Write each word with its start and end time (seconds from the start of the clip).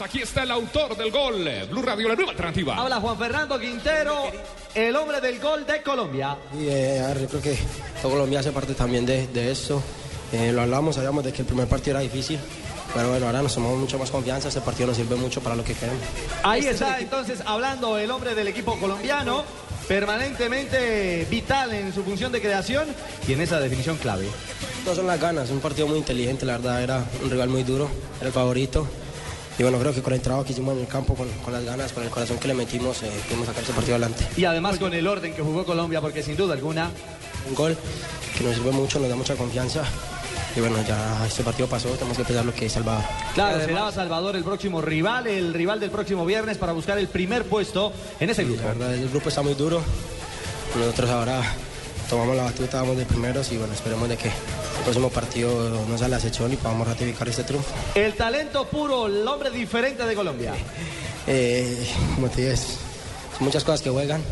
Aquí 0.00 0.22
está 0.22 0.44
el 0.44 0.50
autor 0.52 0.96
del 0.96 1.10
gol. 1.10 1.48
Blue 1.70 1.82
Radio, 1.82 2.08
la 2.08 2.14
nueva 2.14 2.30
alternativa. 2.30 2.76
Habla 2.76 3.00
Juan 3.00 3.18
Fernando 3.18 3.58
Quintero, 3.58 4.30
el 4.74 4.94
hombre 4.94 5.20
del 5.20 5.40
gol 5.40 5.66
de 5.66 5.82
Colombia. 5.82 6.36
Y 6.56 6.68
eh, 6.68 7.00
a 7.00 7.08
ver, 7.08 7.22
yo 7.22 7.26
creo 7.28 7.42
que 7.42 7.58
todo 8.00 8.12
Colombia 8.12 8.38
hace 8.38 8.52
parte 8.52 8.74
también 8.74 9.04
de, 9.04 9.26
de 9.26 9.50
eso. 9.50 9.82
Eh, 10.32 10.52
lo 10.52 10.62
hablamos, 10.62 10.94
sabíamos 10.94 11.24
de 11.24 11.32
que 11.32 11.42
el 11.42 11.46
primer 11.46 11.66
partido 11.66 11.96
era 11.96 12.00
difícil. 12.00 12.38
Pero 12.94 13.08
bueno, 13.10 13.26
ahora 13.26 13.42
nos 13.42 13.54
tomamos 13.54 13.78
mucho 13.78 13.98
más 13.98 14.10
confianza. 14.12 14.48
Este 14.48 14.60
partido 14.60 14.86
nos 14.86 14.96
sirve 14.96 15.16
mucho 15.16 15.40
para 15.40 15.56
lo 15.56 15.64
que 15.64 15.74
queremos. 15.74 16.02
Ahí 16.44 16.64
está 16.64 17.00
entonces 17.00 17.40
hablando 17.44 17.98
el 17.98 18.10
hombre 18.12 18.36
del 18.36 18.46
equipo 18.46 18.78
colombiano, 18.78 19.42
permanentemente 19.88 21.26
vital 21.28 21.72
en 21.74 21.92
su 21.92 22.04
función 22.04 22.30
de 22.30 22.40
creación 22.40 22.86
y 23.26 23.32
en 23.32 23.40
esa 23.40 23.58
definición 23.58 23.96
clave. 23.96 24.28
Todas 24.84 24.98
son 24.98 25.08
las 25.08 25.20
ganas, 25.20 25.50
un 25.50 25.58
partido 25.60 25.88
muy 25.88 25.98
inteligente, 25.98 26.46
la 26.46 26.58
verdad 26.58 26.82
era 26.82 27.04
un 27.22 27.30
rival 27.30 27.48
muy 27.48 27.64
duro, 27.64 27.90
era 28.20 28.28
el 28.28 28.32
favorito. 28.32 28.86
Y 29.58 29.62
bueno, 29.64 29.78
creo 29.78 29.92
que 29.92 30.02
con 30.02 30.12
el 30.12 30.20
trabajo 30.20 30.44
que 30.44 30.52
hicimos 30.52 30.74
en 30.76 30.82
el 30.82 30.86
campo, 30.86 31.14
con, 31.14 31.28
con 31.44 31.52
las 31.52 31.64
ganas, 31.64 31.92
con 31.92 32.04
el 32.04 32.10
corazón 32.10 32.38
que 32.38 32.46
le 32.46 32.54
metimos, 32.54 33.02
eh, 33.02 33.10
pudimos 33.26 33.46
sacar 33.46 33.64
ese 33.64 33.72
partido 33.72 33.96
adelante. 33.96 34.24
Y 34.36 34.44
además 34.44 34.78
con 34.78 34.94
el 34.94 35.06
orden 35.06 35.34
que 35.34 35.42
jugó 35.42 35.64
Colombia, 35.64 36.00
porque 36.00 36.22
sin 36.22 36.36
duda 36.36 36.54
alguna 36.54 36.90
Un 37.48 37.54
gol 37.56 37.76
que 38.36 38.44
nos 38.44 38.54
sirve 38.54 38.70
mucho, 38.70 39.00
nos 39.00 39.08
da 39.08 39.16
mucha 39.16 39.34
confianza. 39.34 39.82
Y 40.56 40.60
bueno, 40.60 40.76
ya 40.86 41.26
este 41.26 41.42
partido 41.42 41.68
pasó, 41.68 41.88
tenemos 41.90 42.16
que 42.16 42.24
pensar 42.24 42.44
lo 42.44 42.54
que 42.54 42.66
es 42.66 42.72
Salvador. 42.72 43.02
Claro, 43.34 43.60
será 43.60 43.90
Salvador 43.90 44.36
el 44.36 44.44
próximo 44.44 44.80
rival, 44.80 45.26
el 45.26 45.52
rival 45.52 45.80
del 45.80 45.90
próximo 45.90 46.24
viernes 46.24 46.56
para 46.56 46.72
buscar 46.72 46.96
el 46.98 47.08
primer 47.08 47.44
puesto 47.44 47.92
en 48.20 48.30
ese 48.30 48.44
grupo. 48.44 48.62
La 48.62 48.68
verdad, 48.68 48.94
el 48.94 49.08
grupo 49.08 49.28
está 49.28 49.42
muy 49.42 49.54
duro. 49.54 49.82
Nosotros 50.76 51.10
ahora 51.10 51.42
tomamos 52.08 52.36
la 52.36 52.44
batuta, 52.44 52.80
vamos 52.80 52.96
de 52.96 53.04
primeros 53.06 53.50
y 53.52 53.56
bueno, 53.58 53.72
esperemos 53.74 54.08
de 54.08 54.16
que 54.16 54.28
el 54.28 54.82
próximo 54.84 55.10
partido 55.10 55.70
nos 55.88 56.00
da 56.00 56.08
la 56.08 56.18
sección 56.20 56.52
y 56.52 56.56
podamos 56.56 56.86
ratificar 56.88 57.28
este 57.28 57.44
triunfo. 57.44 57.70
El 57.94 58.14
talento 58.14 58.64
puro, 58.66 59.06
el 59.06 59.26
hombre 59.28 59.50
diferente 59.50 60.04
de 60.04 60.14
Colombia. 60.14 60.54
Eh, 61.26 61.86
como 62.14 62.28
te 62.28 62.42
dices, 62.42 62.78
son 63.36 63.44
muchas 63.44 63.64
cosas 63.64 63.82
que 63.82 63.90
juegan. 63.90 64.22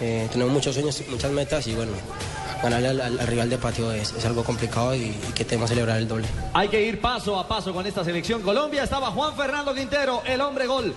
Eh, 0.00 0.28
tenemos 0.32 0.52
muchos 0.52 0.74
sueños, 0.74 1.02
muchas 1.10 1.30
metas 1.30 1.66
y 1.66 1.74
bueno, 1.74 1.92
ganarle 2.62 2.88
al, 2.88 3.00
al- 3.02 3.20
al 3.20 3.26
rival 3.26 3.50
de 3.50 3.58
patio 3.58 3.92
es, 3.92 4.12
es 4.12 4.24
algo 4.24 4.42
complicado 4.42 4.94
y, 4.94 5.00
y 5.08 5.32
que 5.34 5.44
tenemos 5.44 5.68
que 5.68 5.74
celebrar 5.74 5.98
el 5.98 6.08
doble. 6.08 6.26
Hay 6.54 6.68
que 6.68 6.80
ir 6.82 7.00
paso 7.02 7.38
a 7.38 7.46
paso 7.46 7.74
con 7.74 7.86
esta 7.86 8.02
selección 8.02 8.40
Colombia. 8.40 8.84
Estaba 8.84 9.10
Juan 9.10 9.36
Fernando 9.36 9.74
Quintero, 9.74 10.22
el 10.26 10.40
hombre 10.40 10.66
gol. 10.66 10.94